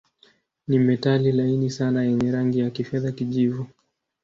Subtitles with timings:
[0.67, 3.67] Ni metali laini sana yenye rangi ya kifedha-kijivu.